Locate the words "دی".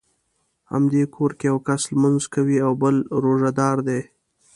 3.87-4.01